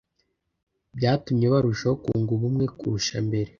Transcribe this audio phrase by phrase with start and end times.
[0.97, 3.49] byatumye barushaho kunga ubumwe kurusha mbere